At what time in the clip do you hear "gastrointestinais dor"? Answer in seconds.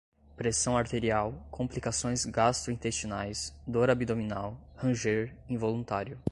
2.25-3.87